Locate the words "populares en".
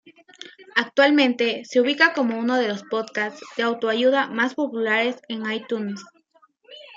4.55-5.45